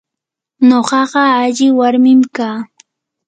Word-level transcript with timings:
nuqaqa 0.67 1.21
alli 1.43 1.67
warmim 1.77 2.21
kaa. 2.35 2.57